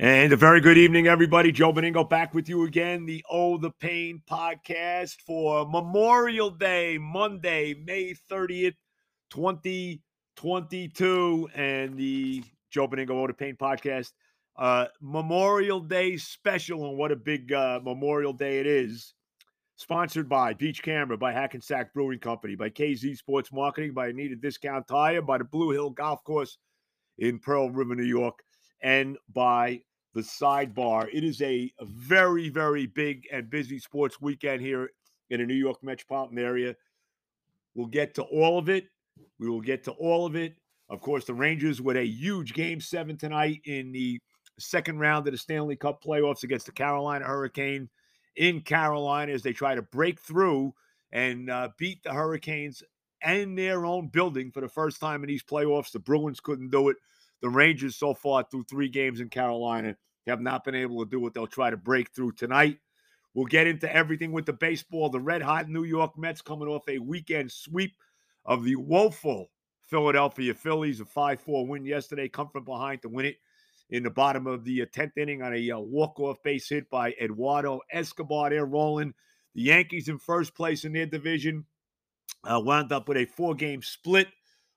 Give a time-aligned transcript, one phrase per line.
[0.00, 1.52] And a very good evening, everybody.
[1.52, 7.74] Joe Benigno back with you again, the Oh the Pain podcast for Memorial Day, Monday,
[7.74, 8.74] May 30th,
[9.30, 11.48] 2022.
[11.54, 14.10] And the Joe Benigno Oh the Pain podcast,
[14.56, 16.88] uh, Memorial Day special.
[16.88, 19.14] And what a big uh, Memorial Day it is.
[19.76, 24.88] Sponsored by Beach Camera, by Hackensack Brewing Company, by KZ Sports Marketing, by Anita Discount
[24.88, 26.58] Tire, by the Blue Hill Golf Course
[27.18, 28.40] in Pearl River, New York
[28.84, 29.80] and by
[30.14, 31.08] the sidebar.
[31.12, 34.90] It is a, very, very big and busy sports weekend here
[35.30, 36.76] in the New York metropolitan area.
[37.74, 38.86] We'll get to all of it.
[39.40, 40.54] We will get to all of it.
[40.88, 44.20] Of course, the Rangers with a huge game seven tonight in the
[44.58, 47.88] second round of the Stanley Cup playoffs against the Carolina Hurricane
[48.36, 50.74] in Carolina as they try to break through
[51.10, 52.82] and uh, beat the Hurricanes
[53.22, 55.90] and their own building for the first time in these playoffs.
[55.90, 56.96] The Bruins couldn't do it.
[57.42, 59.96] The Rangers, so far through three games in Carolina,
[60.26, 62.78] have not been able to do what they'll try to break through tonight.
[63.34, 65.10] We'll get into everything with the baseball.
[65.10, 67.94] The red hot New York Mets coming off a weekend sweep
[68.44, 69.50] of the woeful
[69.82, 73.36] Philadelphia Phillies, a 5 4 win yesterday, come from behind to win it
[73.90, 76.88] in the bottom of the 10th uh, inning on a uh, walk off base hit
[76.90, 78.50] by Eduardo Escobar.
[78.50, 79.12] They're rolling.
[79.54, 81.64] The Yankees in first place in their division
[82.44, 84.28] uh, wound up with a four game split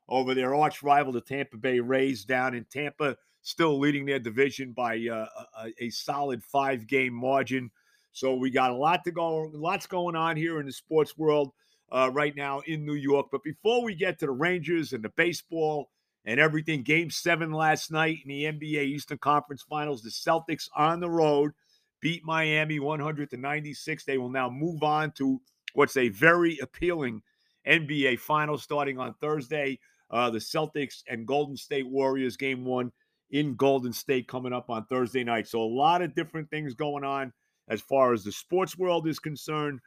[0.10, 4.72] over their arch rival, the Tampa Bay Rays, down in Tampa, still leading their division
[4.72, 5.28] by uh,
[5.60, 7.72] a, a, solid five game margin.
[8.12, 11.52] So we got a lot to go, lots going on here in the sports world
[11.92, 13.28] uh, right now in New York.
[13.32, 15.90] But before we get to the Rangers and the baseball
[16.26, 21.00] and everything, Game Seven last night in the NBA Eastern Conference Finals, the Celtics on
[21.00, 21.52] the road
[22.00, 24.04] beat Miami 100 to 96.
[24.04, 25.40] They will now move on to
[25.74, 27.22] what's a very appealing
[27.68, 29.80] NBA final starting on Thursday
[30.12, 32.92] uh, the Celtics and Golden State Warriors game one
[33.32, 35.48] in Golden State coming up on Thursday night.
[35.48, 37.34] So a lot of different things going on
[37.70, 39.80] as far as the sports world is concerned.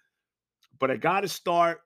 [0.78, 1.80] But I got to start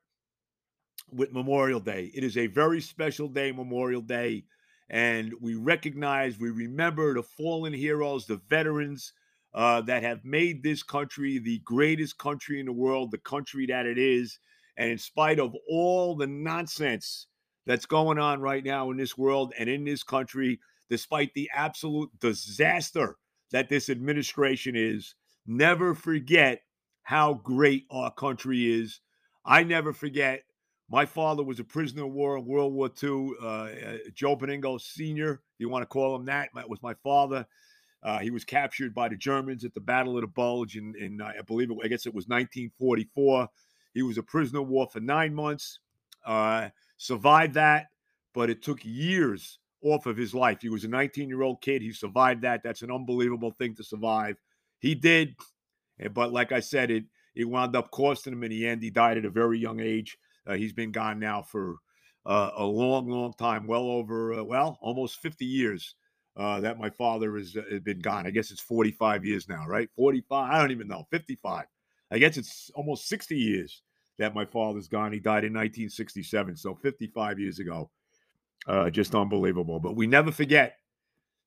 [1.10, 2.10] with Memorial Day.
[2.14, 4.44] It is a very special day, Memorial Day.
[4.90, 9.12] And we recognize, we remember the fallen heroes, the veterans
[9.54, 13.86] uh, that have made this country the greatest country in the world, the country that
[13.86, 14.38] it is.
[14.76, 17.28] And in spite of all the nonsense
[17.66, 20.60] that's going on right now in this world and in this country,
[20.90, 23.16] despite the absolute disaster
[23.52, 25.14] that this administration is.
[25.46, 26.62] Never forget
[27.02, 29.00] how great our country is.
[29.44, 30.42] I never forget.
[30.90, 33.30] My father was a prisoner of war in World War II.
[33.42, 37.46] Uh, uh, Joe Benigno Sr., you want to call him that, was my father.
[38.02, 41.20] Uh, he was captured by the Germans at the Battle of the Bulge in, in
[41.22, 43.48] I believe, it, I guess it was 1944.
[43.94, 45.78] He was a prisoner of war for nine months.
[46.24, 47.86] Uh, survived that,
[48.32, 50.62] but it took years off of his life.
[50.62, 51.82] He was a 19 year old kid.
[51.82, 52.62] He survived that.
[52.62, 54.36] That's an unbelievable thing to survive.
[54.78, 55.34] He did,
[56.12, 57.04] but like I said, it
[57.34, 58.82] it wound up costing him in the end.
[58.82, 60.16] He died at a very young age.
[60.46, 61.76] Uh, he's been gone now for
[62.26, 65.94] uh, a long, long time, well over uh, well almost 50 years.
[66.36, 68.26] Uh, that my father has, uh, has been gone.
[68.26, 69.88] I guess it's 45 years now, right?
[69.94, 70.52] 45.
[70.52, 71.06] I don't even know.
[71.12, 71.66] 55.
[72.10, 73.82] I guess it's almost 60 years
[74.18, 75.12] that my father's gone.
[75.12, 77.90] He died in 1967, so 55 years ago.
[78.66, 79.80] Uh, just unbelievable.
[79.80, 80.76] But we never forget.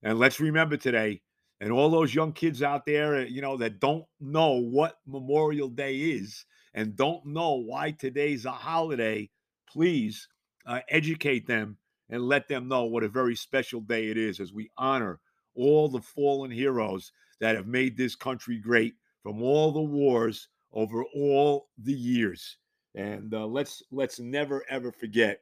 [0.03, 1.21] And let's remember today,
[1.59, 5.69] and all those young kids out there, uh, you know, that don't know what Memorial
[5.69, 9.29] Day is and don't know why today's a holiday,
[9.67, 10.27] please
[10.67, 11.77] uh, educate them
[12.09, 15.19] and let them know what a very special day it is as we honor
[15.55, 18.93] all the fallen heroes that have made this country great
[19.23, 22.57] from all the wars over all the years.
[22.95, 25.41] And uh, let's let's never ever forget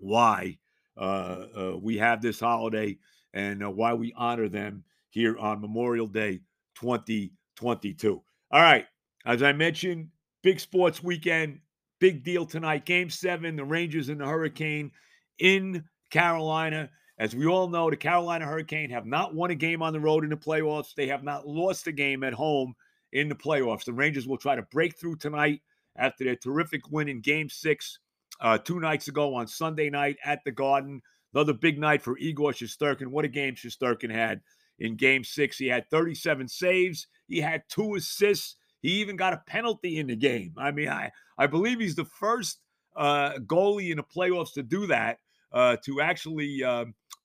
[0.00, 0.58] why
[0.96, 2.98] uh, uh, we have this holiday
[3.34, 6.40] and uh, why we honor them here on Memorial Day
[6.76, 8.22] 2022.
[8.50, 8.86] All right,
[9.24, 10.08] as I mentioned,
[10.42, 11.60] big sports weekend,
[12.00, 12.86] big deal tonight.
[12.86, 14.90] Game seven, the Rangers and the Hurricane
[15.38, 16.90] in Carolina.
[17.18, 20.24] As we all know, the Carolina Hurricane have not won a game on the road
[20.24, 20.94] in the playoffs.
[20.94, 22.74] They have not lost a game at home
[23.16, 23.84] in the playoffs.
[23.84, 25.62] The Rangers will try to break through tonight
[25.96, 27.98] after their terrific win in game six
[28.42, 31.00] uh, two nights ago on Sunday night at the Garden.
[31.32, 33.08] Another big night for Igor Shesterkin.
[33.08, 34.42] What a game Shesterkin had
[34.78, 35.56] in game six.
[35.56, 40.16] He had 37 saves, he had two assists, he even got a penalty in the
[40.16, 40.52] game.
[40.58, 42.60] I mean, I, I believe he's the first
[42.94, 45.18] uh, goalie in the playoffs to do that,
[45.52, 46.84] uh, to actually uh,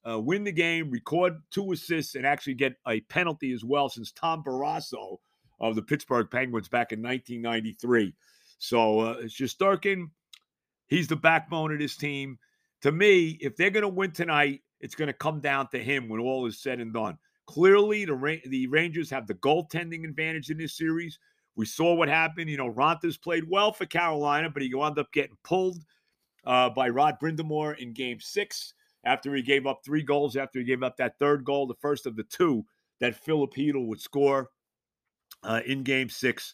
[0.10, 4.14] uh, win the game, record two assists, and actually get a penalty as well since
[4.14, 5.18] Tom Barrasso
[5.62, 8.14] of the Pittsburgh Penguins back in 1993.
[8.58, 10.10] So uh, it's just Shesterkin,
[10.88, 12.38] he's the backbone of this team.
[12.82, 16.10] To me, if they're going to win tonight, it's going to come down to him
[16.10, 17.18] when all is said and done.
[17.46, 21.20] Clearly, the, the Rangers have the goaltending advantage in this series.
[21.56, 22.50] We saw what happened.
[22.50, 25.84] You know, Raanta played well for Carolina, but he wound up getting pulled
[26.46, 28.74] uh, by Rod Brind'Amour in game six
[29.04, 32.06] after he gave up three goals, after he gave up that third goal, the first
[32.06, 32.64] of the two
[33.00, 34.50] that Filip would score
[35.44, 36.54] uh, in game six.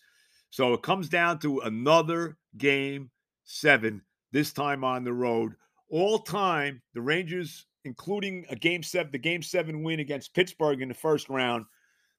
[0.50, 3.12] So it comes down to another game
[3.44, 4.02] seven,
[4.32, 5.54] this time on the road.
[5.90, 10.90] All time, the Rangers, including a game seven, the game seven win against Pittsburgh in
[10.90, 11.66] the first round,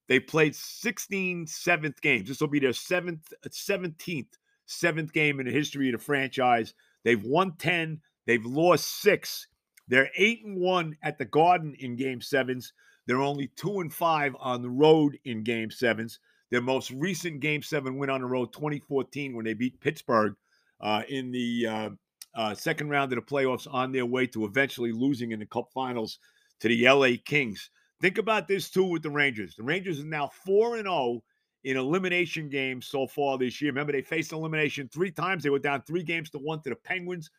[0.09, 2.29] they played 16 seventh games.
[2.29, 4.27] This will be their seventh, 17th
[4.69, 6.75] seventh game in the history of the franchise.
[7.05, 9.47] They've won 10, they've lost six.
[9.89, 12.73] They're eight and one at the Garden in game sevens.
[13.07, 16.21] They're only two and five on the road in game sevens.
[16.51, 20.35] Their most recent game seven win on the road, 2014, when they beat Pittsburgh
[20.81, 21.91] uh, in the uh,
[22.35, 25.69] uh, second round of the playoffs on their way to eventually losing in the Cup
[25.75, 26.19] Finals
[26.61, 27.71] to the LA Kings.
[28.01, 29.57] Think about this too with the Rangers.
[29.57, 31.23] The Rangers are now 4 and 0
[31.65, 33.71] in elimination games so far this year.
[33.71, 35.43] Remember, they faced elimination three times.
[35.43, 37.31] They were down three games to one to the Penguins,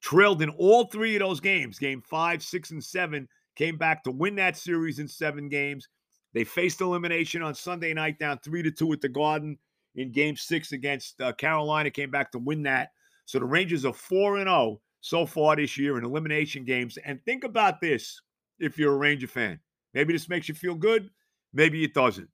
[0.00, 3.28] trailed in all three of those games game five, six, and seven.
[3.56, 5.88] Came back to win that series in seven games.
[6.34, 9.56] They faced elimination on Sunday night, down three to two at the Garden
[9.94, 11.90] in Game Six against uh, Carolina.
[11.90, 12.90] Came back to win that.
[13.24, 16.98] So the Rangers are four and zero oh so far this year in elimination games.
[16.98, 18.20] And think about this:
[18.58, 19.60] if you're a Ranger fan,
[19.94, 21.08] maybe this makes you feel good,
[21.52, 22.28] maybe it doesn't.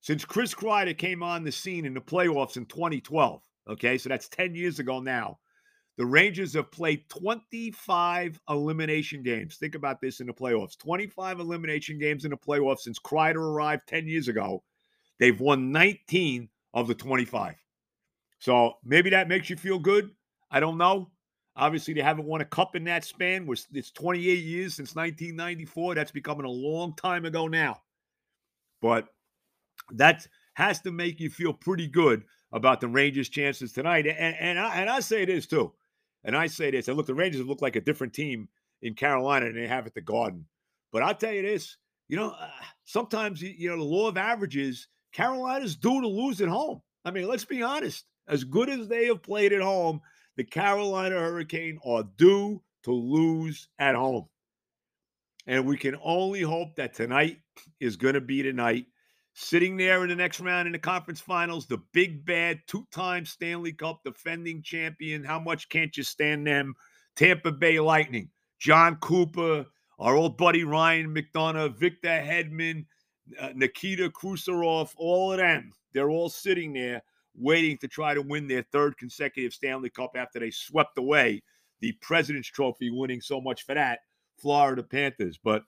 [0.00, 4.28] Since Chris Kreider came on the scene in the playoffs in 2012, okay, so that's
[4.28, 5.38] 10 years ago now.
[5.96, 9.56] The Rangers have played 25 elimination games.
[9.56, 13.88] Think about this in the playoffs 25 elimination games in the playoffs since Kreider arrived
[13.88, 14.62] 10 years ago.
[15.18, 17.54] They've won 19 of the 25.
[18.38, 20.10] So maybe that makes you feel good.
[20.50, 21.10] I don't know.
[21.56, 23.48] Obviously, they haven't won a cup in that span.
[23.72, 25.94] It's 28 years since 1994.
[25.94, 27.80] That's becoming a long time ago now.
[28.82, 29.08] But
[29.92, 34.06] that has to make you feel pretty good about the Rangers' chances tonight.
[34.06, 35.72] And, and, I, and I say this too.
[36.26, 38.48] And I say this, and look, the Rangers look like a different team
[38.82, 40.44] in Carolina than they have at the Garden.
[40.92, 41.76] But I'll tell you this,
[42.08, 42.48] you know, uh,
[42.84, 46.82] sometimes, you know, the law of averages, Carolina's due to lose at home.
[47.04, 48.04] I mean, let's be honest.
[48.28, 50.00] As good as they have played at home,
[50.36, 54.26] the Carolina Hurricane are due to lose at home.
[55.46, 57.38] And we can only hope that tonight
[57.78, 58.86] is going to be tonight
[59.38, 63.26] Sitting there in the next round in the conference finals, the big bad two time
[63.26, 65.22] Stanley Cup defending champion.
[65.22, 66.74] How much can't you stand them?
[67.16, 69.66] Tampa Bay Lightning, Jon Cooper,
[69.98, 72.86] our old buddy Ryan McDonagh, Victor Hedman,
[73.38, 75.70] uh, Nikita Kucherov, all of them.
[75.92, 77.02] They're all sitting there
[77.36, 81.42] waiting to try to win their third consecutive Stanley Cup after they swept away
[81.80, 83.98] the President's Trophy, winning so much for that
[84.38, 85.38] Florida Panthers.
[85.44, 85.62] But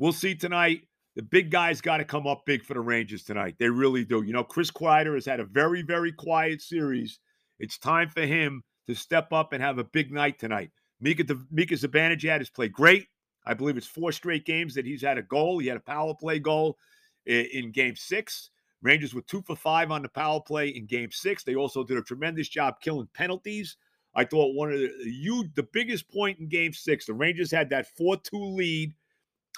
[0.00, 0.88] we'll see tonight
[1.20, 3.56] the big guys got to come up big for the Rangers tonight.
[3.58, 4.22] They really do.
[4.22, 7.18] You know, Chris Kreider has had a very, very quiet series.
[7.58, 10.70] It's time for him to step up and have a big night tonight.
[10.98, 13.06] Mika, Mika Zibanejad has played great.
[13.44, 15.58] I believe it's four straight games that he's had a goal.
[15.58, 16.78] He had a power play goal
[17.26, 18.48] in, in game six.
[18.80, 21.44] Rangers were two for five on the power play in game six.
[21.44, 23.76] They also did a tremendous job killing penalties.
[24.14, 27.68] I thought one of the you the biggest point in game six, the Rangers had
[27.68, 28.94] that 4-2 lead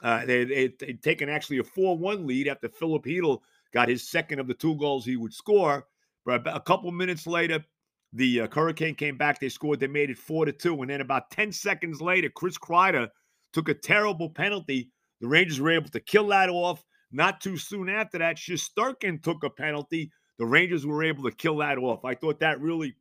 [0.03, 3.41] uh, they, they, would taken actually a 4 1 lead after Filip Chytil
[3.73, 5.87] got his second of the two goals he would score.
[6.25, 7.65] But a couple minutes later,
[8.13, 9.41] the uh, Hurricane came back.
[9.41, 9.81] They scored.
[9.81, 10.83] They made it 4 to 2.
[10.83, 13.09] And then about 10 seconds later, Chris Kreider
[13.53, 14.91] took a terrible penalty.
[15.21, 16.85] The Rangers were able to kill that off.
[17.11, 20.11] Not too soon after that, Shesterkin took a penalty.
[20.39, 22.05] The Rangers were able to kill that off.
[22.05, 22.95] I thought that really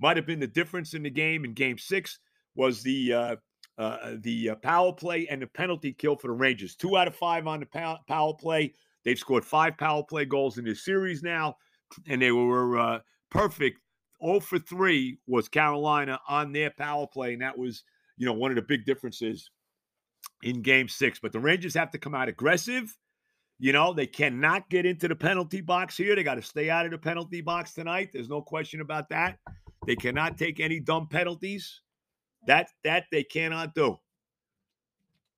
[0.00, 2.18] might have been the difference in the game in game six
[2.54, 3.36] was the uh,
[3.78, 6.76] uh, the uh, power play and the penalty kill for the Rangers.
[6.76, 8.74] Two out of five on the pow- power play.
[9.04, 11.56] They've scored five power play goals in this series now,
[12.06, 12.98] and they were uh,
[13.30, 13.80] perfect.
[14.24, 17.82] 0 for 3 was Carolina on their power play, and that was,
[18.16, 19.50] you know, one of the big differences
[20.42, 21.18] in game six.
[21.18, 22.96] But the Rangers have to come out aggressive.
[23.58, 26.14] You know, they cannot get into the penalty box here.
[26.14, 28.10] They got to stay out of the penalty box tonight.
[28.12, 29.38] There's no question about that.
[29.86, 31.82] They cannot take any dumb penalties.
[32.46, 33.98] That that they cannot do.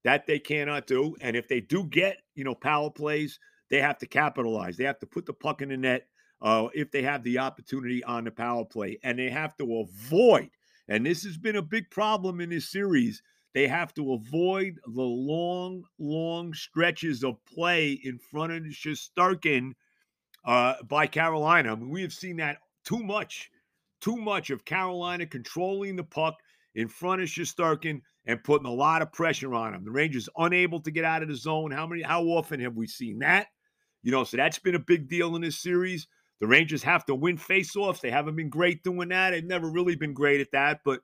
[0.04, 1.16] That they cannot do.
[1.20, 3.38] And if they do get, you know, power plays,
[3.70, 4.76] they have to capitalize.
[4.76, 6.06] They have to put the puck in the net
[6.40, 8.98] uh, if they have the opportunity on the power play.
[9.02, 10.50] And they have to avoid,
[10.88, 13.22] and this has been a big problem in this series,
[13.54, 19.72] they have to avoid the long, long stretches of play in front of Shesterkin
[20.44, 21.72] uh, by Carolina.
[21.72, 23.50] I mean, we have seen that too much,
[24.00, 26.36] too much of Carolina controlling the puck
[26.76, 29.84] in front of Shesterkin and putting a lot of pressure on him.
[29.84, 31.72] The Rangers unable to get out of the zone.
[31.72, 32.02] How many?
[32.02, 33.48] How often have we seen that?
[34.02, 36.06] You know, so that's been a big deal in this series.
[36.38, 38.00] The Rangers have to win faceoffs.
[38.00, 39.30] They haven't been great doing that.
[39.30, 41.00] They've never really been great at that, but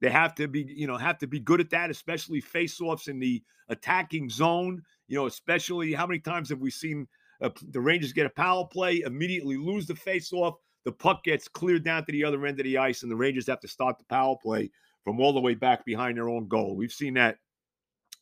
[0.00, 3.20] they have to be, you know, have to be good at that, especially faceoffs in
[3.20, 4.82] the attacking zone.
[5.06, 7.06] You know, especially how many times have we seen
[7.42, 11.84] uh, the Rangers get a power play, immediately lose the faceoff, the puck gets cleared
[11.84, 14.04] down to the other end of the ice, and the Rangers have to start the
[14.04, 14.70] power play
[15.04, 16.76] from all the way back behind their own goal.
[16.76, 17.36] We've seen that,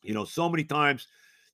[0.01, 1.07] you know, so many times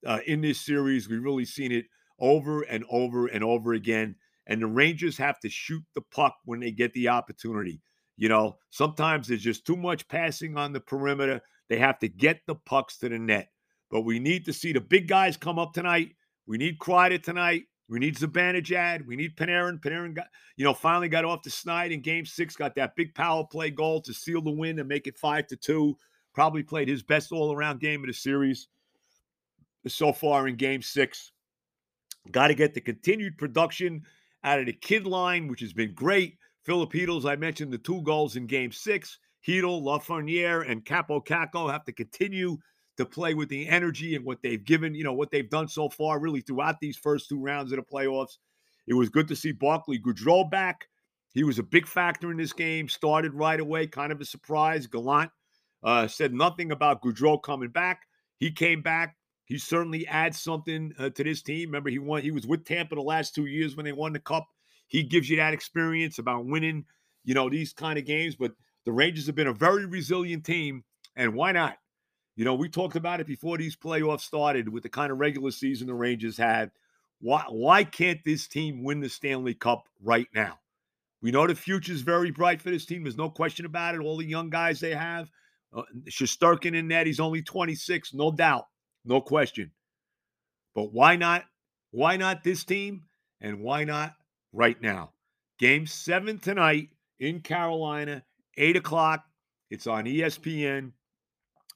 [0.06, 1.10] uh, in this series.
[1.10, 1.86] We've really seen it
[2.20, 4.16] over and over and over again.
[4.48, 7.82] And the Rangers have to shoot the puck when they get the opportunity.
[8.18, 11.42] You know, sometimes there's just too much passing on the perimeter.
[11.68, 13.50] They have to get the pucks to the net.
[13.90, 16.10] But we need to see the big guys come up tonight.
[16.48, 17.64] We need Kreider tonight.
[17.88, 19.06] We need Zibanejad.
[19.06, 19.80] We need Panarin.
[19.80, 20.28] Panarin got,
[20.58, 23.70] you know, finally got off the snide in game six, got that big power play
[23.70, 25.96] goal to seal the win and make it five to two.
[26.34, 28.68] Probably played his best all around game of the series
[29.88, 31.32] so far in game six.
[32.32, 34.04] Got to get the continued production
[34.44, 36.38] out of the kid line, which has been great.
[36.64, 39.20] Filip Chytil, I mentioned the two goals in game six.
[39.46, 42.58] Chytil, Lafreniere, and Kaapo Kakko have to continue
[42.98, 45.90] to play with the energy and what they've given, you know, what they've done so
[45.90, 48.38] far, really throughout these first two rounds of the playoffs.
[48.88, 50.88] It was good to see Barclay Goodrow back.
[51.34, 54.88] He was a big factor in this game, started right away, kind of a surprise.
[54.88, 55.32] Gallant
[55.84, 58.04] uh, said nothing about Goodrow coming back.
[58.38, 59.18] He came back.
[59.44, 61.70] He certainly adds something uh, to this team.
[61.70, 62.22] Remember, he won.
[62.22, 64.48] He was with Tampa the last two years when they won the Cup.
[64.88, 66.86] He gives you that experience about winning,
[67.24, 68.36] you know, these kind of games.
[68.36, 68.54] But
[68.86, 70.84] the Rangers have been a very resilient team,
[71.16, 71.78] and why not?
[72.36, 75.52] You know, we talked about it before these playoffs started with the kind of regular
[75.52, 76.72] season the Rangers had.
[77.22, 80.60] Why, why can't this team win the Stanley Cup right now?
[81.22, 83.04] We know the future is very bright for this team.
[83.04, 84.02] There's no question about it.
[84.02, 85.32] All the young guys they have.
[85.74, 88.68] Uh, Shesterkin in net, he's only 26, no doubt,
[89.04, 89.72] no question.
[90.74, 91.46] But why not?
[91.92, 93.04] Why not this team?
[93.42, 94.14] And why not
[94.54, 95.12] right now?
[95.58, 96.90] Game seven tonight
[97.20, 98.24] in Carolina,
[98.58, 99.24] 8 o'clock.
[99.70, 100.92] It's on ESPN.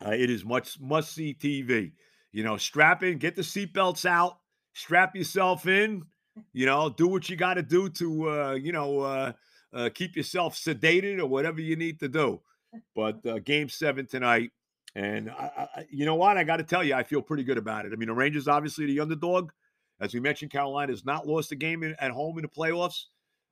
[0.06, 1.92] Uh, it is much must see TV.
[2.32, 4.38] You know, strap in, get the seatbelts out,
[4.74, 6.04] strap yourself in.
[6.54, 9.32] You know, do what you got to do to, uh, you know, uh,
[9.74, 12.40] uh, keep yourself sedated or whatever you need to do.
[12.96, 14.52] But uh, game seven tonight.
[14.96, 16.38] And I, I, you know what?
[16.38, 17.94] I got to tell you, I feel pretty good about it.
[17.94, 19.52] I mean, the Rangers obviously the underdog.
[20.00, 23.06] As we mentioned, Carolina has not lost a game in, at home in the playoffs.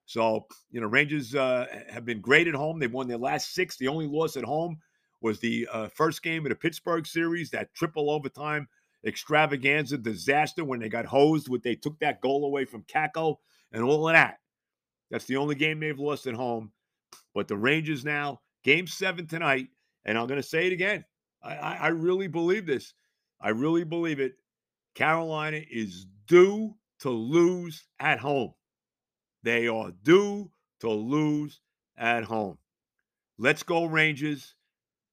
[0.06, 2.80] So, you know, Rangers uh, have been great at home.
[2.80, 3.76] They've won their last six.
[3.76, 4.78] The only loss at home
[5.22, 8.68] was the uh, first game of the Pittsburgh series, that triple overtime
[9.06, 13.38] extravaganza disaster when they got hosed when they took that goal away from Kakko
[13.72, 14.40] and all of that.
[15.10, 16.72] That's the only game they've lost at home.
[17.34, 19.70] But the Rangers now, game seven tonight,
[20.06, 21.06] and I'm going to say it again.
[21.42, 22.94] I, I, I really believe this.
[23.40, 24.34] I really believe it.
[24.96, 28.54] Carolina is due to lose at home.
[29.44, 31.62] They are due to lose
[31.98, 32.58] at home.
[33.38, 34.56] Let's go, Rangers.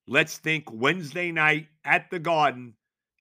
[0.06, 2.74] Let's think Wednesday night at the Garden,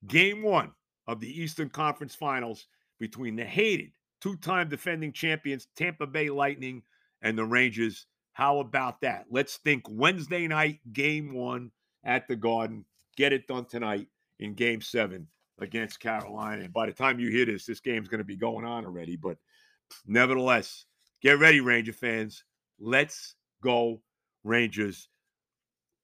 [0.08, 0.72] game one
[1.08, 2.68] of the Eastern Conference Finals
[3.00, 3.92] between the hated
[4.24, 6.82] two time defending champions, Tampa Bay Lightning,
[7.22, 8.06] and the Rangers.
[8.32, 9.26] How about that?
[9.30, 11.72] Let's think Wednesday night, game one
[12.06, 12.86] at the Garden.
[13.18, 14.08] Get it done tonight
[14.40, 15.28] in game seven
[15.60, 16.64] against Carolina.
[16.64, 19.18] And by the time you hear this, this game's going to be going on already.
[19.18, 19.38] But
[20.08, 20.86] nevertheless,
[21.22, 22.46] get ready, Ranger fans.
[22.80, 24.02] Let's go,
[24.46, 25.10] Rangers.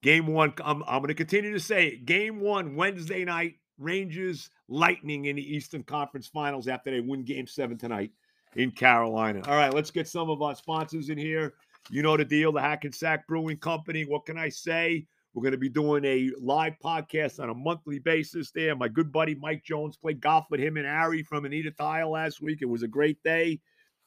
[0.01, 2.06] Game one, I'm, I'm going to continue to say it.
[2.06, 7.48] Game one, Wednesday night, Rangers Lightning in the Eastern Conference Finals after they win game
[7.48, 8.12] seven tonight
[8.56, 9.41] in Carolina.
[9.48, 11.53] All right, let's get some of our sponsors in here.
[11.89, 14.03] You know the deal, the Hackensack Brewing Company.
[14.03, 15.06] What can I say?
[15.34, 18.75] We're going to be doing a live podcast on a monthly basis there.
[18.75, 22.41] My good buddy Mike Jones played golf with him and Harry from Anita Tire last
[22.41, 22.60] week.
[22.62, 23.60] It was a great day.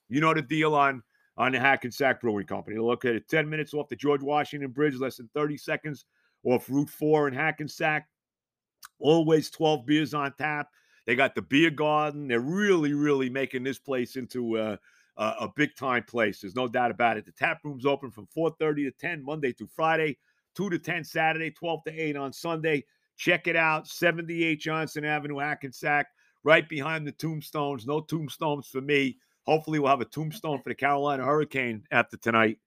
[0.08, 1.02] You know the deal on
[1.36, 2.78] on the Hackensack Brewing Company.
[2.78, 6.04] Located 10 minutes off the George Washington Bridge, less than 30 seconds
[6.44, 8.08] off Route 4 in Hackensack.
[8.98, 10.68] Always 12 beers on tap.
[11.06, 12.28] They got the beer garden.
[12.28, 14.78] They're really, really making this place into a,
[15.16, 16.40] a, a big time place.
[16.40, 17.24] There's no doubt about it.
[17.24, 20.18] The tap room's open from 4:30 to 10 Monday through Friday,
[20.54, 22.84] 2 to 10 Saturday, 12 to 8 on Sunday.
[23.16, 23.88] Check it out.
[23.88, 26.06] 78 Johnson Avenue, Hackensack,
[26.44, 27.86] right behind the tombstones.
[27.86, 29.18] No tombstones for me.
[29.46, 32.58] Hopefully, we'll have a tombstone for the Carolina Hurricane after tonight,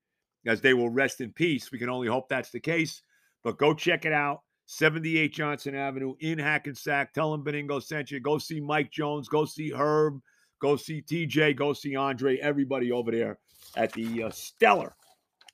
[0.46, 1.72] as they will rest in peace.
[1.72, 3.02] We can only hope that's the case.
[3.44, 4.42] But go check it out.
[4.68, 7.14] 78 Johnson Avenue in Hackensack.
[7.14, 8.20] Tell them Benigno sent you.
[8.20, 9.30] Go see Mike Jones.
[9.30, 10.20] Go see Herb.
[10.60, 11.56] Go see TJ.
[11.56, 12.38] Go see Andre.
[12.38, 13.38] Everybody over there
[13.78, 14.96] at the uh, stellar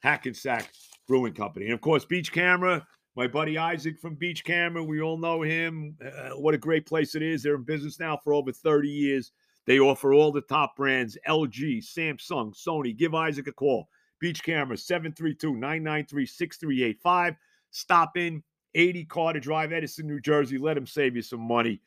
[0.01, 0.71] Hackensack
[1.07, 1.65] Brewing Company.
[1.65, 2.85] And of course, Beach Camera,
[3.15, 4.83] my buddy Isaac from Beach Camera.
[4.83, 5.97] We all know him.
[6.03, 7.43] Uh, what a great place it is.
[7.43, 9.31] They're in business now for over 30 years.
[9.67, 12.95] They offer all the top brands LG, Samsung, Sony.
[12.95, 13.87] Give Isaac a call.
[14.19, 17.35] Beach Camera, 732 993 6385.
[17.71, 18.43] Stop in,
[18.75, 20.57] 80 Carter Drive, Edison, New Jersey.
[20.57, 21.81] Let them save you some money.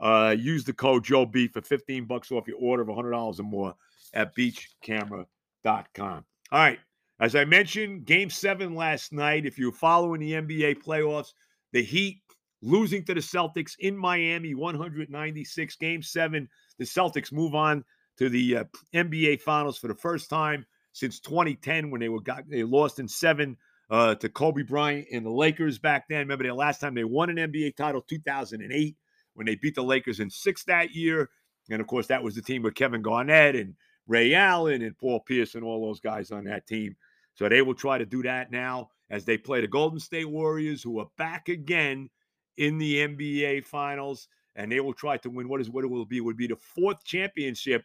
[0.00, 3.42] Uh, use the code Joe B for 15 bucks off your order of $100 or
[3.42, 3.74] more
[4.14, 5.26] at beachcamera.com.
[5.64, 6.78] All right.
[7.20, 9.44] As I mentioned, game seven last night.
[9.44, 11.32] If you're following the NBA playoffs,
[11.72, 12.22] the Heat
[12.62, 15.76] losing to the Celtics in Miami, 196.
[15.76, 17.84] Game seven, the Celtics move on
[18.18, 22.48] to the uh, NBA Finals for the first time since 2010 when they were got
[22.48, 23.56] they lost in seven
[23.90, 26.20] uh, to Kobe Bryant and the Lakers back then.
[26.20, 28.96] Remember the last time they won an NBA title, 2008,
[29.34, 31.30] when they beat the Lakers in six that year.
[31.70, 33.74] And of course, that was the team with Kevin Garnett and
[34.06, 36.96] Ray Allen and Paul Pierce and all those guys on that team.
[37.34, 40.82] So they will try to do that now as they play the Golden State Warriors,
[40.82, 42.10] who are back again
[42.56, 45.48] in the NBA Finals, and they will try to win.
[45.48, 46.18] What is what it will be?
[46.18, 47.84] It would be the fourth championship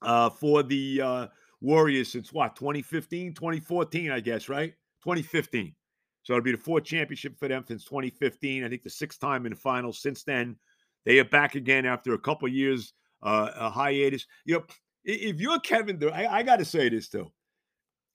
[0.00, 1.26] uh, for the uh,
[1.60, 4.72] Warriors since what 2015, 2014, I guess, right?
[5.02, 5.74] 2015.
[6.22, 8.64] So it'll be the fourth championship for them since 2015.
[8.64, 10.56] I think the sixth time in the finals since then.
[11.04, 14.26] They are back again after a couple years uh, a hiatus.
[14.46, 14.64] You know,
[15.04, 17.30] if you're Kevin Durant, I, I got to say this too,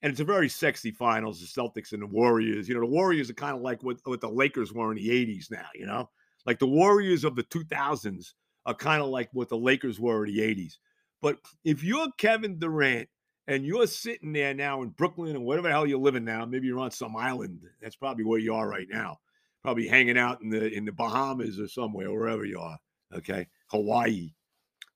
[0.02, 2.68] and it's a very sexy finals, the Celtics and the Warriors.
[2.68, 5.10] You know, the Warriors are kind of like what, what the Lakers were in the
[5.10, 6.10] 80s now, you know?
[6.50, 8.34] Like the Warriors of the 2000s
[8.66, 10.78] are kind of like what the Lakers were in the 80s.
[11.22, 13.08] But if you're Kevin Durant
[13.48, 16.80] and you're sitting there now in Brooklyn and whatever hell you're living now, maybe you're
[16.80, 17.60] on some island.
[17.84, 19.20] That's probably where you are right now.
[19.62, 22.80] Probably hanging out in the in the Bahamas or somewhere, wherever you are.
[23.16, 24.34] Okay, Hawaii.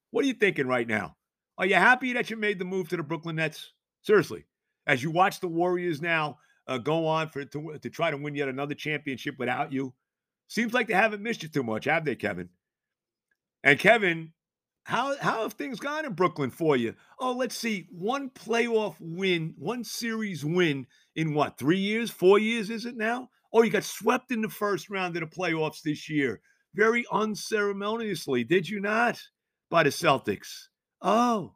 [0.09, 1.17] What are you thinking right now?
[1.59, 3.73] Are you happy that you made the move to the Brooklyn Nets?
[4.01, 4.45] Seriously,
[4.87, 8.33] as you watch the Warriors now uh, go on for to, to try to win
[8.33, 9.93] yet another championship without you,
[10.47, 12.49] seems like they haven't missed you too much, have they, Kevin?
[13.63, 14.34] And Kevin,
[14.84, 16.95] how how have things gone in Brooklyn for you?
[17.19, 17.88] Oh, let's see.
[17.91, 23.29] One playoff win, one series win in what, three years, four years is it now?
[23.53, 26.41] Oh, you got swept in the first round of the playoffs this year.
[26.73, 29.21] Very unceremoniously, did you not?
[29.69, 30.67] By the Celtics.
[31.01, 31.56] Oh.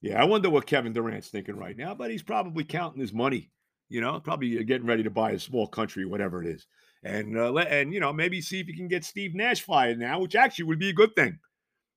[0.00, 3.50] Yeah, I wonder what Kevin Durant's thinking right now, but he's probably counting his money,
[3.88, 6.66] you know, probably uh, getting ready to buy a small country, whatever it is.
[7.04, 10.20] And uh, and you know, maybe see if he can get Steve Nash fired now,
[10.20, 11.38] which actually would be a good thing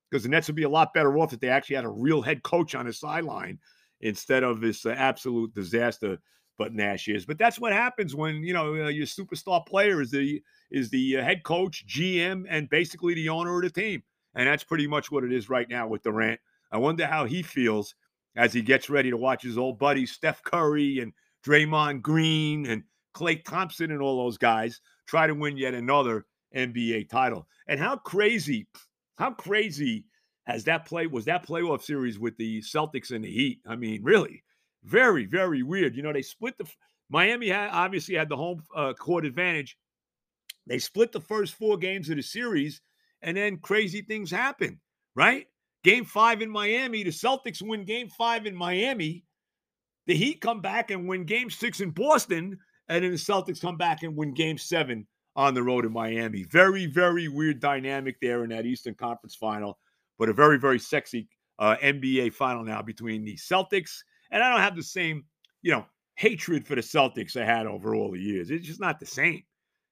[0.10, 2.22] because the Nets would be a lot better off if they actually had a real
[2.22, 3.58] head coach on the sideline
[4.02, 6.18] instead of this uh, absolute disaster.
[6.58, 7.26] But Nash is.
[7.26, 10.42] But that's what happens when you know uh, your superstar player is the
[10.72, 14.04] is the uh, head coach, GM, and basically the owner of the team.
[14.36, 16.40] And that's pretty much what it is right now with Durant.
[16.72, 17.96] I wonder how he feels
[18.36, 21.14] as he gets ready to watch his old buddies Steph Curry and
[21.46, 22.84] Draymond Green and
[23.16, 27.48] Klay Thompson and all those guys try to win yet another NBA title.
[27.68, 28.68] And how crazy
[29.18, 30.06] how crazy
[30.46, 33.60] has that play was that playoff series with the Celtics and the Heat?
[33.68, 34.44] I mean, really,
[34.84, 35.96] very very weird.
[35.96, 36.66] You know, they split the
[37.10, 39.78] Miami had, obviously had the home uh, court advantage.
[40.68, 42.82] They split the first four games of the series,
[43.22, 44.80] and then crazy things happen.
[45.16, 45.48] Right?
[45.84, 49.24] Game five in Miami, the Celtics win Game five in Miami.
[50.06, 53.78] The Heat come back and win Game six in Boston, and then the Celtics come
[53.78, 56.44] back and win Game seven on the road in Miami.
[56.44, 59.78] Very, very weird dynamic there in that Eastern Conference final,
[60.18, 64.00] but a very, very sexy uh, NBA final now between the Celtics.
[64.32, 65.26] And I don't have the same,
[65.62, 68.50] you know, hatred for the Celtics I had over all the years.
[68.50, 69.44] It's just not the same.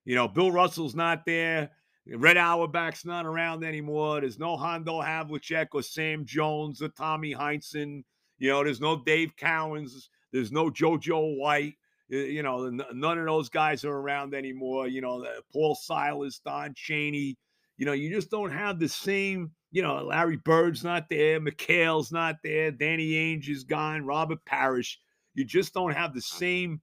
[0.03, 1.71] You know, Bill Russell's not there.
[2.08, 4.21] Red Auerbach's not around anymore.
[4.21, 8.03] There's no Hondo Havlicek or Sam Jones or Tommy Heinsohn.
[8.38, 10.10] You know, there's no Dave Cowens.
[10.31, 11.75] There's no JoJo White.
[12.07, 14.87] You know, none of those guys are around anymore.
[14.87, 17.37] You know, Paul Silas, Don Chaney.
[17.77, 19.51] You know, you just don't have the same.
[19.71, 24.97] You know, Larry Bird's not there, McHale's not there, Danny Ainge is gone, Robert Parish.
[25.33, 26.79] You just don't have the same,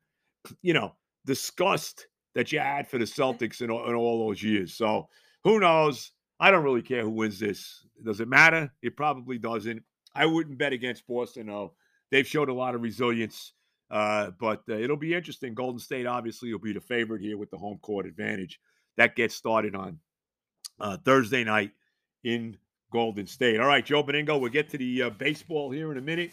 [0.60, 0.92] you know,
[1.24, 4.74] disgust that you had for the Celtics in, in all those years.
[4.74, 5.08] So
[5.42, 6.12] who knows?
[6.38, 7.86] I don't really care who wins this.
[8.04, 8.70] Does it matter?
[8.82, 9.82] It probably doesn't.
[10.14, 11.72] I wouldn't bet against Boston, though.
[12.10, 13.54] They've showed a lot of resilience.
[13.92, 15.52] Uh, but uh, it'll be interesting.
[15.52, 18.58] Golden State obviously will be the favorite here with the home court advantage.
[18.96, 19.98] that gets started on
[20.80, 21.72] uh, Thursday night
[22.24, 22.56] in
[22.90, 23.60] Golden State.
[23.60, 26.32] All right, Joe Benigno, we'll get to the uh, baseball here in a minute.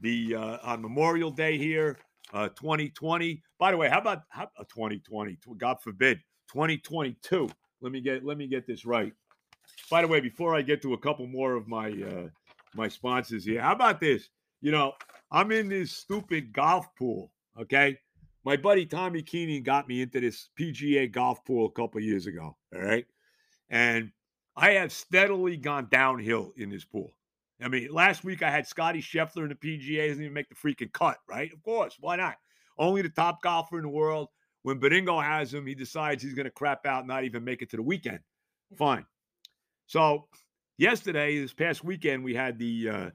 [0.00, 1.96] The uh, on Memorial Day here,
[2.34, 3.40] uh, 2020.
[3.58, 5.38] By the way, how about how, uh, 2020?
[5.56, 6.18] God forbid,
[6.52, 7.48] 2022.
[7.80, 9.12] Let me get let me get this right.
[9.90, 12.28] By the way, before I get to a couple more of my uh,
[12.74, 14.28] my sponsors here, how about this?
[14.60, 14.94] You know,
[15.30, 17.32] I'm in this stupid golf pool.
[17.60, 17.98] Okay,
[18.44, 22.56] my buddy Tommy Keenan got me into this PGA golf pool a couple years ago.
[22.74, 23.06] All right,
[23.68, 24.10] and
[24.56, 27.14] I have steadily gone downhill in this pool.
[27.62, 30.54] I mean, last week I had Scotty Scheffler in the PGA, doesn't even make the
[30.54, 31.52] freaking cut, right?
[31.52, 32.36] Of course, why not?
[32.78, 34.28] Only the top golfer in the world.
[34.62, 37.62] When Benigno has him, he decides he's going to crap out, and not even make
[37.62, 38.20] it to the weekend.
[38.76, 39.06] Fine.
[39.86, 40.26] So
[40.76, 43.10] yesterday, this past weekend, we had the uh,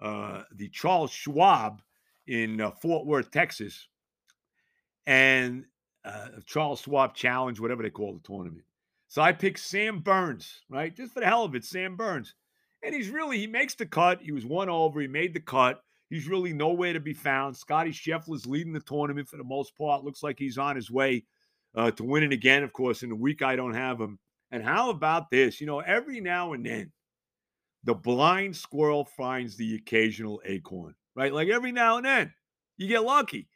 [0.00, 1.82] the Charles Schwab
[2.26, 3.88] in uh, Fort Worth, Texas,
[5.06, 5.64] and
[6.04, 8.64] uh, Charles Schwab Challenge, whatever they call the tournament.
[9.08, 10.94] So I picked Sam Burns, right?
[10.94, 12.34] Just for the hell of it, Sam Burns.
[12.82, 14.20] And he's really, he makes the cut.
[14.20, 15.00] He was one over.
[15.00, 15.80] He made the cut.
[16.10, 17.56] He's really nowhere to be found.
[17.56, 20.04] Scotty Scheffler's leading the tournament for the most part.
[20.04, 21.24] Looks like he's on his way
[21.74, 24.18] uh, to winning again, of course, in the week I don't have him.
[24.50, 25.60] And how about this?
[25.60, 26.92] You know, every now and then,
[27.84, 31.32] the blind squirrel finds the occasional acorn, right?
[31.32, 32.32] Like every now and then,
[32.76, 33.48] you get lucky.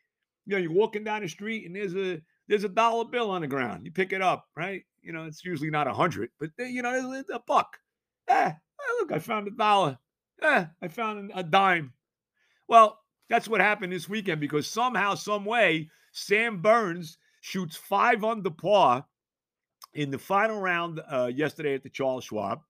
[0.47, 3.43] You know, you're walking down the street and there's a there's a dollar bill on
[3.43, 3.85] the ground.
[3.85, 4.83] You pick it up, right?
[5.03, 7.79] You know, it's usually not a hundred, but you know, it's a buck.
[8.29, 8.53] Eh,
[9.01, 9.99] look, I found a dollar.
[10.43, 11.93] Eh, I found a dime.
[12.69, 18.51] Well, that's what happened this weekend because somehow, some way, Sam Burns shoots five under
[18.51, 19.05] par
[19.95, 22.61] in the final round uh, yesterday at the Charles Schwab.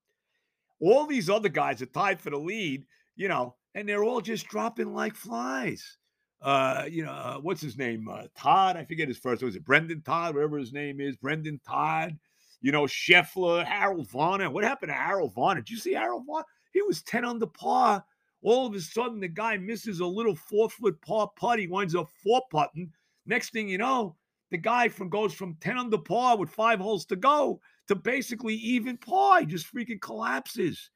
[0.81, 2.85] All these other guys are tied for the lead,
[3.17, 5.99] you know, and they're all just dropping like flies.
[6.41, 8.09] Uh, you know, uh, what's his name?
[8.09, 9.43] Uh, Todd, I forget his first.
[9.43, 10.35] Was it Brendan Todd?
[10.35, 12.17] Whatever his name is, Brendan Todd
[12.61, 14.51] you know, Scheffler, Harold Varner.
[14.51, 15.61] What happened to Harold Varner?
[15.61, 16.47] Did you see Harold Varner?
[16.73, 18.05] He was 10 under par.
[18.43, 21.59] All of a sudden, the guy misses a little four foot par putt.
[21.59, 22.93] He winds up four putting.
[23.27, 24.17] Next thing you know,
[24.51, 28.55] the guy from goes from 10 under par with five holes to go to basically
[28.55, 29.41] even par.
[29.41, 30.91] He just freaking collapses.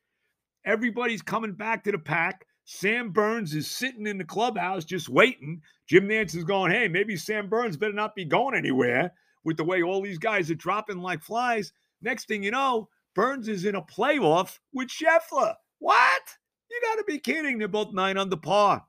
[0.65, 2.47] Everybody's coming back to the pack.
[2.65, 5.61] Sam Burns is sitting in the clubhouse just waiting.
[5.89, 9.13] Jim Nantz is going, hey, maybe Sam Burns better not be going anywhere
[9.45, 11.73] with the way all these guys are dropping like flies.
[12.01, 15.55] Next thing you know, Burns is in a playoff with Scheffler.
[15.81, 16.23] What?
[16.71, 17.59] You got to be kidding.
[17.59, 18.85] They're both nine under par.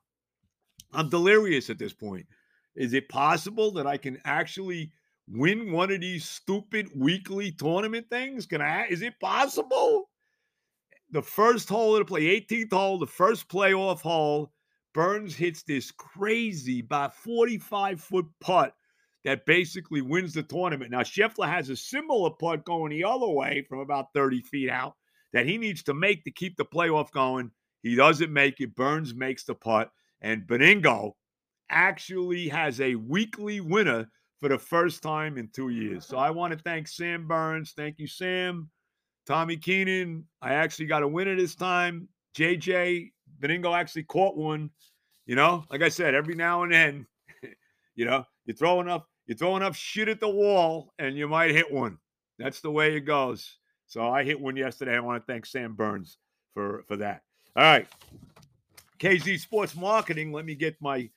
[0.94, 2.28] I'm delirious at this point.
[2.76, 4.92] Is it possible that I can actually
[5.28, 8.46] win one of these stupid weekly tournament things?
[8.46, 8.88] Can I?
[8.88, 10.10] Is it possible?
[11.12, 14.52] The first hole of the play, 18th hole, the first playoff hole,
[14.94, 18.76] Burns hits this crazy, by 45 foot putt
[19.24, 20.92] that basically wins the tournament.
[20.92, 24.94] Now, Scheffler has a similar putt going the other way from about 30 feet out
[25.32, 27.52] that he needs to make to keep the playoff going.
[27.82, 28.76] He doesn't make it.
[28.76, 29.92] Burns makes the putt.
[30.22, 31.14] And Benigno
[31.70, 34.10] actually has a weekly winner
[34.44, 36.06] for the first time in two years.
[36.06, 37.72] So I want to thank Sam Burns.
[37.78, 38.70] Thank you, Sam.
[39.26, 40.26] Tommy Keenan.
[40.42, 42.10] I actually got a winner this time.
[42.36, 44.70] JJ Benigno actually caught one.
[45.26, 47.08] You know, like I said, every now and then,
[47.96, 51.52] you know, you throw enough you throw enough shit at the wall and you might
[51.52, 51.98] hit one.
[52.38, 53.60] That's the way it goes.
[53.88, 54.98] So I hit one yesterday.
[54.98, 56.18] I want to thank Sam Burns
[56.54, 57.22] for for that.
[57.56, 57.88] All right.
[59.00, 60.34] KZ Sports Marketing.
[60.34, 61.10] Let me get my.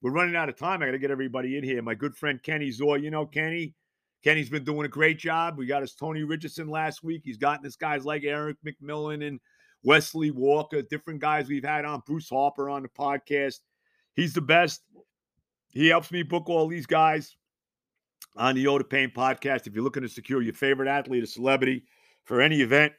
[0.00, 0.82] We're running out of time.
[0.82, 1.82] I got to get everybody in here.
[1.82, 3.02] My good friend Kenny Zoy.
[3.02, 3.74] You know Kenny.
[4.22, 5.58] Kenny's been doing a great job.
[5.58, 7.22] We got us Tony Richardson last week.
[7.24, 9.40] He's gotten us guys like Eric McMillan and
[9.82, 12.02] Wesley Walker, different guys we've had on.
[12.06, 13.60] Bruce Harper on the podcast.
[14.14, 14.82] He's the best.
[15.72, 17.34] He helps me book all these guys
[18.36, 19.66] on the Yoda Pain podcast.
[19.66, 21.84] If you're looking to secure your favorite athlete or celebrity
[22.24, 22.92] for any event,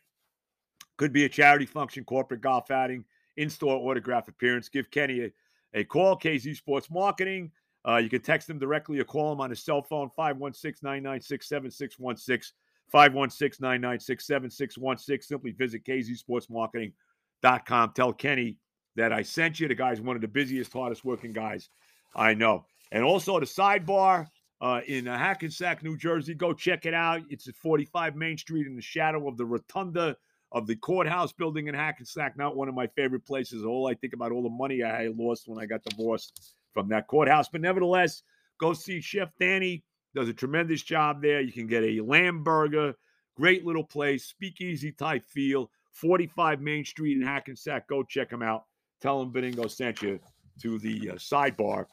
[0.98, 3.06] could be a charity function, corporate golf outing,
[3.38, 5.32] in store autograph appearance, give Kenny a,
[5.74, 7.52] a call, KZ Sports Marketing.
[7.88, 11.48] Uh, you can text him directly or call him on his cell phone, 516 996
[11.48, 12.56] 7616.
[12.90, 15.28] 516 996 7616.
[15.28, 17.92] Simply visit kzsportsmarketing.com.
[17.94, 18.58] Tell Kenny
[18.96, 19.68] that I sent you.
[19.68, 21.70] The guy's one of the busiest, hardest working guys
[22.16, 22.66] I know.
[22.92, 24.28] And also the sidebar
[24.62, 26.34] uh, in Hackensack, New Jersey.
[26.34, 27.22] Go check it out.
[27.30, 30.16] It's at 45 Main Street in the shadow of the rotunda
[30.54, 32.38] of the courthouse building in Hackensack.
[32.38, 33.66] Not one of my favorite places.
[33.66, 37.08] All I think about all the money I lost when I got divorced from that
[37.08, 37.50] courthouse.
[37.50, 38.22] But nevertheless,
[38.60, 39.84] go see Chef Danny.
[40.16, 41.42] Does a tremendous job there.
[41.42, 42.94] You can get a lamb burger.
[43.36, 45.72] Great little place, speakeasy type feel.
[45.94, 47.88] 45 Main Street in Hackensack.
[47.88, 48.66] Go check them out.
[49.02, 50.20] Tell them Benigno sent you
[50.62, 51.86] to the uh, sidebar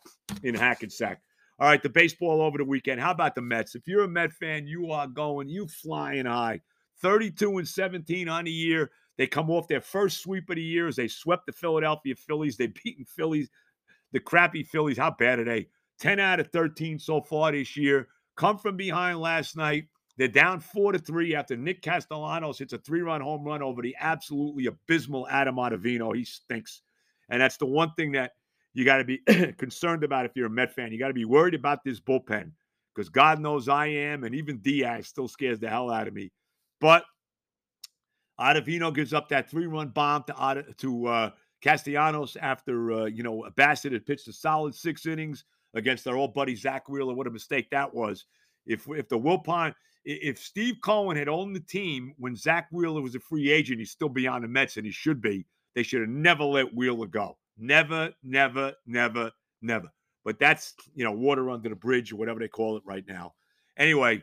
[0.43, 1.23] in Hackensack.
[1.59, 3.01] All right, the baseball over the weekend.
[3.01, 3.75] How about the Mets?
[3.75, 6.61] If you're a Met fan, you are going, you flying high.
[7.03, 8.91] 32 and 17 on the year.
[9.19, 12.57] They come off their first sweep of the year as they swept the Philadelphia Phillies.
[12.57, 13.51] They beaten Phillies,
[14.13, 14.99] the crappy Phillies.
[14.99, 15.69] How bad are they?
[15.99, 18.09] 10 out of 13 so far this year.
[18.37, 19.85] Come from behind last night.
[20.17, 23.97] They're down four to three after Nick Castellanos hits a three-run home run over the
[24.01, 26.15] absolutely abysmal Adam Ottavino.
[26.15, 26.83] He stinks,
[27.31, 28.33] and that's the one thing that
[28.75, 29.19] you got to be
[29.59, 30.93] concerned about if you're a Met fan.
[30.93, 32.53] You got to be worried about this bullpen
[32.95, 36.31] because God knows I am, and even Diaz still scares the hell out of me.
[36.81, 37.05] But
[38.41, 43.93] Ottavino gives up that three-run bomb to to uh, Castellanos after uh, you know Bassitt
[43.93, 47.15] had pitched a solid six innings against our old buddy Zack Wheeler.
[47.15, 48.25] What a mistake that was!
[48.67, 53.15] If if the Wilpon, if Steve Cohen had owned the team when Zack Wheeler was
[53.15, 55.47] a free agent, he'd still be on the Mets, and he should be.
[55.75, 57.37] They should have never let Wheeler go.
[57.59, 59.89] Never, never, never, never.
[60.25, 63.35] But that's you know water under the bridge or whatever they call it right now.
[63.77, 64.23] Anyway,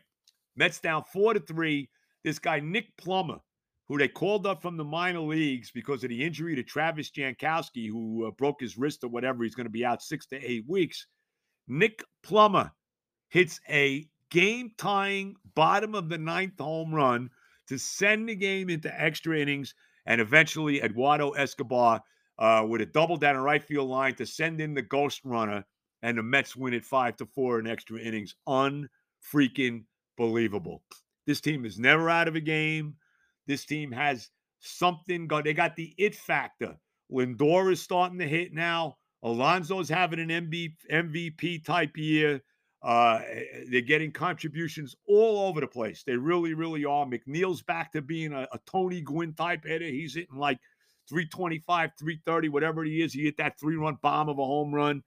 [0.56, 1.90] Mets down four to three.
[2.24, 3.40] This guy Nick Plummer
[3.88, 7.88] who they called up from the minor leagues because of the injury to Travis Jankowski,
[7.88, 9.44] who uh, broke his wrist or whatever.
[9.44, 11.08] He's going to be out six to eight weeks.
[11.68, 12.72] Nick Plummer
[13.30, 17.30] hits a game tying bottom of the ninth home run
[17.68, 19.74] to send the game into extra innings.
[20.06, 22.02] And eventually, Eduardo Escobar
[22.40, 25.66] uh, with a double down the right field line to send in the ghost runner.
[26.04, 28.36] And the Mets win it five to four in extra innings.
[28.48, 29.86] Unfreaking
[30.18, 30.84] believable.
[31.28, 32.96] This team is never out of a game.
[33.46, 36.78] This team has something They got the it factor.
[37.12, 38.98] Lindor is starting to hit now.
[39.24, 42.42] Alonso's having an MVP type year.
[42.82, 43.20] Uh,
[43.70, 46.04] they're getting contributions all over the place.
[46.04, 47.06] They really, really are.
[47.06, 49.86] McNeil's back to being a, a Tony Gwynn type hitter.
[49.86, 50.60] He's hitting like
[51.10, 53.14] 325, 330, whatever he is.
[53.14, 55.04] He hit that three run bomb of a home run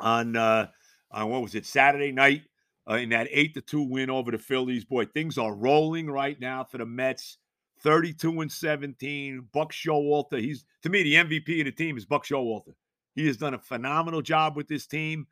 [0.00, 0.68] on, uh,
[1.10, 2.42] on what was it, Saturday night
[2.88, 4.84] uh, in that eight to two win over the Phillies.
[4.84, 7.38] Boy, things are rolling right now for the Mets.
[7.82, 9.48] 32 and 17.
[9.52, 10.40] Buck Showalter.
[10.40, 12.74] He's to me the MVP of the team is Buck Showalter.
[13.14, 15.26] He has done a phenomenal job with this team.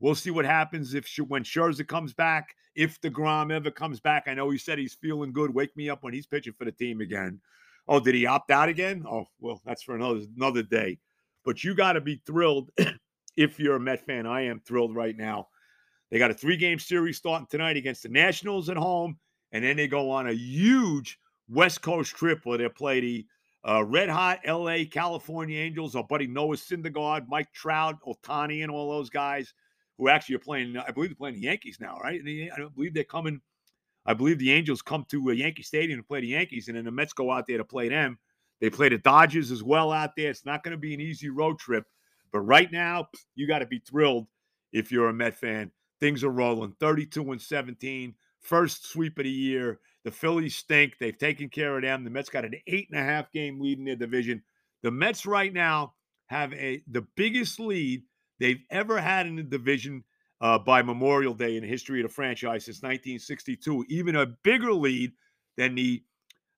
[0.00, 2.54] We'll see what happens if when Scherzer comes back.
[2.74, 5.52] If the deGrom ever comes back, I know he said he's feeling good.
[5.52, 7.40] Wake me up when he's pitching for the team again.
[7.88, 9.04] Oh, did he opt out again?
[9.08, 10.98] Oh, well, that's for another another day.
[11.44, 12.70] But you got to be thrilled
[13.36, 14.26] if you're a Met fan.
[14.26, 15.48] I am thrilled right now
[16.10, 19.18] they got a three game series starting tonight against the Nationals at home.
[19.52, 21.18] And then they go on a huge
[21.48, 23.26] West Coast trip where they play the
[23.66, 28.90] uh, red hot LA California Angels, our buddy Noah Syndergaard, Mike Trout, Ohtani, and all
[28.90, 29.52] those guys
[29.96, 30.76] who actually are playing.
[30.76, 32.20] I believe they're playing the Yankees now, right?
[32.20, 33.40] I believe they're coming.
[34.06, 36.84] I believe the Angels come to a Yankee Stadium to play the Yankees, and then
[36.84, 38.18] the Mets go out there to play them.
[38.60, 40.30] They play the Dodgers as well out there.
[40.30, 41.84] It's not going to be an easy road trip,
[42.32, 44.26] but right now you got to be thrilled
[44.72, 48.14] if you're a Met fan Things are rolling 32 and 17.
[48.40, 49.80] First sweep of the year.
[50.04, 50.94] The Phillies stink.
[50.98, 52.04] They've taken care of them.
[52.04, 54.42] The Mets got an eight and a half game lead in their division.
[54.82, 55.94] The Mets right now
[56.26, 58.02] have a the biggest lead
[58.38, 60.04] they've ever had in the division
[60.40, 63.86] uh, by Memorial Day in the history of the franchise since 1962.
[63.88, 65.12] Even a bigger lead
[65.56, 66.02] than the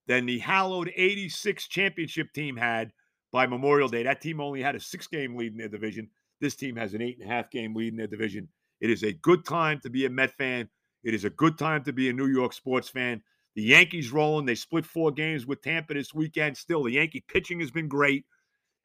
[0.07, 2.91] than the hallowed 86 championship team had
[3.31, 4.03] by Memorial Day.
[4.03, 6.09] That team only had a six game lead in their division.
[6.39, 8.49] This team has an eight and a half game lead in their division.
[8.81, 10.69] It is a good time to be a Met fan.
[11.03, 13.21] It is a good time to be a New York sports fan.
[13.55, 14.45] The Yankees rolling.
[14.45, 16.57] They split four games with Tampa this weekend.
[16.57, 18.25] Still, the Yankee pitching has been great.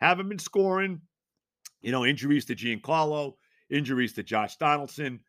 [0.00, 1.00] Haven't been scoring.
[1.80, 3.34] You know, injuries to Giancarlo,
[3.70, 5.20] injuries to Josh Donaldson.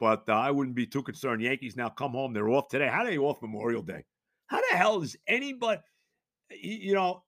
[0.00, 1.42] But uh, I wouldn't be too concerned.
[1.42, 2.32] Yankees now come home.
[2.32, 2.88] They're off today.
[2.88, 4.04] How are they off Memorial Day?
[4.46, 5.80] How the hell is anybody,
[6.50, 7.24] you know,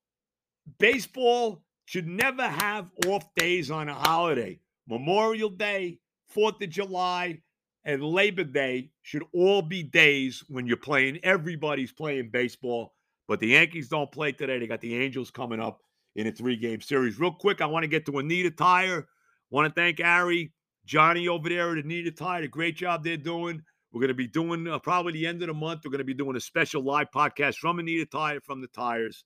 [0.78, 4.60] baseball should never have off days on a holiday.
[4.88, 7.40] Memorial Day, Fourth of July,
[7.84, 11.20] and Labor Day should all be days when you're playing.
[11.22, 12.94] Everybody's playing baseball,
[13.28, 14.58] but the Yankees don't play today.
[14.58, 15.80] They got the Angels coming up
[16.16, 17.20] in a three game series.
[17.20, 19.06] Real quick, I want to get to Anita Tire.
[19.50, 20.52] Want to thank Ari,
[20.84, 22.42] Johnny over there at Anita Tire.
[22.42, 23.62] The great job they're doing.
[23.92, 25.82] We're going to be doing uh, probably the end of the month.
[25.84, 29.24] We're going to be doing a special live podcast from Anita Tire from the tires.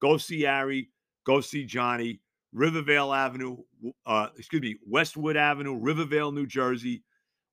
[0.00, 0.90] Go see Ari.
[1.24, 2.20] Go see Johnny.
[2.54, 3.56] Rivervale Avenue,
[4.06, 7.02] uh, excuse me, Westwood Avenue, Rivervale, New Jersey.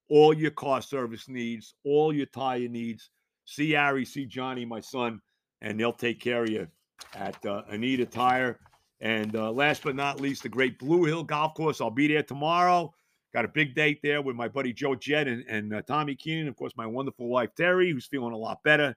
[0.10, 3.10] All your car service needs, all your tire needs.
[3.46, 5.20] See Ari, see Johnny, my son,
[5.62, 6.68] and they'll take care of you
[7.16, 8.60] at uh, Anita Tire.
[9.00, 11.82] And uh, last but not least, the great Blue Hill Golf Course.
[11.82, 12.94] I'll be there tomorrow.
[13.34, 16.48] Got a big date there with my buddy Joe Jett and, and uh, Tommy Keenan.
[16.48, 18.96] Of course, my wonderful wife Terry, who's feeling a lot better.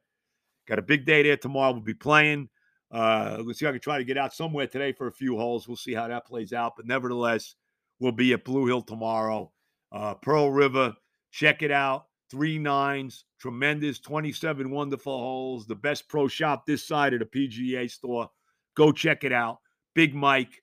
[0.66, 1.72] Got a big day there tomorrow.
[1.72, 2.48] We'll be playing.
[2.94, 5.36] Uh, let's see if I can try to get out somewhere today for a few
[5.36, 5.66] holes.
[5.66, 6.74] We'll see how that plays out.
[6.76, 7.56] But nevertheless,
[7.98, 9.50] we'll be at Blue Hill tomorrow.
[9.92, 10.94] uh, Pearl River.
[11.32, 12.06] Check it out.
[12.30, 15.66] Three nines, tremendous, 27 wonderful holes.
[15.66, 18.30] The best pro shop this side of the PGA store.
[18.76, 19.58] Go check it out.
[19.94, 20.62] Big Mike,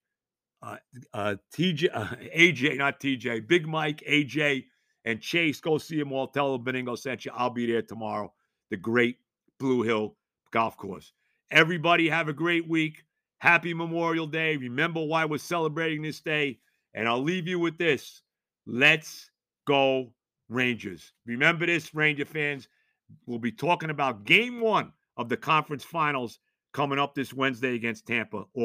[0.61, 0.77] uh,
[1.13, 4.65] uh, TJ, uh, AJ, not TJ, Big Mike, AJ,
[5.05, 5.59] and Chase.
[5.61, 6.27] Go see them all.
[6.27, 7.31] Tell them Benigno sent you.
[7.35, 8.33] I'll be there tomorrow.
[8.69, 9.17] The great
[9.59, 10.15] Blue Hill
[10.51, 11.13] Golf Course.
[11.51, 13.03] Everybody have a great week.
[13.39, 14.55] Happy Memorial Day.
[14.55, 16.59] Remember why we're celebrating this day.
[16.93, 18.21] And I'll leave you with this.
[18.65, 19.29] Let's
[19.67, 20.13] go,
[20.47, 21.11] Rangers.
[21.25, 22.69] Remember this, Ranger fans.
[23.25, 26.39] We'll be talking about game one of the conference finals
[26.71, 28.45] coming up this Wednesday against Tampa.